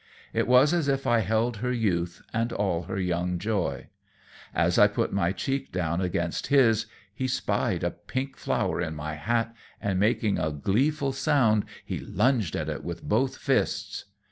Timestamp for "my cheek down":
5.13-6.01